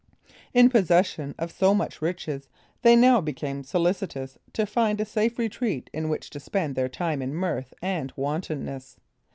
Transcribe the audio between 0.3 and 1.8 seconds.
In possession of so